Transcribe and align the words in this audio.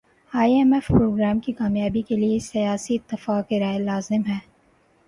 ائی 0.31 0.53
M 0.53 0.71
F 0.73 0.87
programme 0.87 1.39
کی 1.39 1.51
کامیابی 1.53 2.01
کیلئے 2.01 2.39
سیاسی 2.41 2.95
اتفاق 2.95 3.53
رائے 3.53 3.79
لازم 3.79 4.21
ہے 4.27 4.39